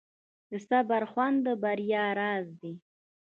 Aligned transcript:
د 0.49 0.51
صبر 0.67 1.01
خوند 1.11 1.37
د 1.45 1.47
بریا 1.63 2.05
راز 2.19 2.47
دی. 2.61 2.73